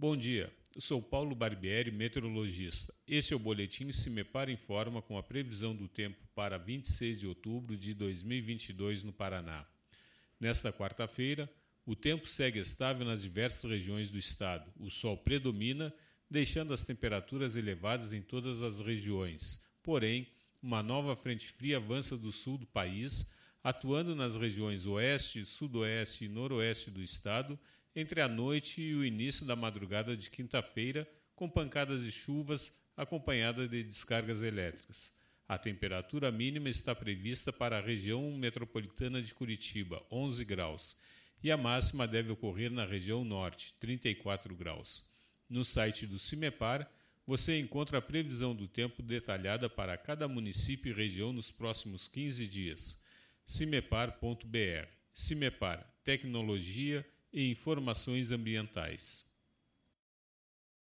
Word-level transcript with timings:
Bom 0.00 0.16
dia, 0.16 0.50
sou 0.78 1.02
Paulo 1.02 1.34
Barbieri, 1.34 1.90
meteorologista. 1.90 2.94
Este 3.06 3.34
é 3.34 3.36
o 3.36 3.38
Boletim 3.38 3.92
Se 3.92 4.08
Me 4.08 4.24
Para 4.24 4.50
Informa 4.50 5.02
com 5.02 5.18
a 5.18 5.22
previsão 5.22 5.76
do 5.76 5.86
tempo 5.86 6.16
para 6.34 6.56
26 6.56 7.20
de 7.20 7.26
outubro 7.26 7.76
de 7.76 7.92
2022 7.92 9.04
no 9.04 9.12
Paraná. 9.12 9.66
Nesta 10.40 10.72
quarta-feira, 10.72 11.52
o 11.84 11.94
tempo 11.94 12.26
segue 12.26 12.60
estável 12.60 13.04
nas 13.04 13.20
diversas 13.20 13.70
regiões 13.70 14.10
do 14.10 14.18
estado. 14.18 14.72
O 14.80 14.88
sol 14.88 15.18
predomina, 15.18 15.92
deixando 16.30 16.72
as 16.72 16.82
temperaturas 16.82 17.54
elevadas 17.54 18.14
em 18.14 18.22
todas 18.22 18.62
as 18.62 18.80
regiões. 18.80 19.62
Porém, 19.82 20.26
uma 20.62 20.82
nova 20.82 21.14
frente 21.14 21.52
fria 21.52 21.76
avança 21.76 22.16
do 22.16 22.32
sul 22.32 22.56
do 22.56 22.66
país, 22.66 23.34
atuando 23.62 24.16
nas 24.16 24.34
regiões 24.34 24.86
oeste, 24.86 25.44
sudoeste 25.44 26.24
e 26.24 26.28
noroeste 26.28 26.90
do 26.90 27.02
estado 27.02 27.58
entre 27.94 28.20
a 28.20 28.28
noite 28.28 28.80
e 28.80 28.94
o 28.94 29.04
início 29.04 29.44
da 29.44 29.56
madrugada 29.56 30.16
de 30.16 30.30
quinta-feira, 30.30 31.08
com 31.34 31.48
pancadas 31.48 32.04
de 32.04 32.12
chuvas 32.12 32.78
acompanhadas 32.96 33.68
de 33.68 33.82
descargas 33.82 34.42
elétricas. 34.42 35.12
A 35.48 35.58
temperatura 35.58 36.30
mínima 36.30 36.68
está 36.68 36.94
prevista 36.94 37.52
para 37.52 37.78
a 37.78 37.80
região 37.80 38.30
metropolitana 38.32 39.20
de 39.20 39.34
Curitiba, 39.34 40.00
11 40.10 40.44
graus, 40.44 40.96
e 41.42 41.50
a 41.50 41.56
máxima 41.56 42.06
deve 42.06 42.30
ocorrer 42.30 42.70
na 42.70 42.84
região 42.84 43.24
norte, 43.24 43.74
34 43.80 44.54
graus. 44.54 45.08
No 45.48 45.64
site 45.64 46.06
do 46.06 46.18
CIMEPAR, 46.18 46.88
você 47.26 47.58
encontra 47.58 47.98
a 47.98 48.02
previsão 48.02 48.54
do 48.54 48.68
tempo 48.68 49.02
detalhada 49.02 49.68
para 49.68 49.96
cada 49.96 50.28
município 50.28 50.90
e 50.90 50.94
região 50.94 51.32
nos 51.32 51.50
próximos 51.50 52.06
15 52.06 52.46
dias. 52.46 53.00
cimepar.br. 53.44 54.88
CIMEPAR 55.12 55.84
Tecnologia 56.04 57.04
e 57.32 57.50
informações 57.50 58.32
ambientais. 58.32 59.29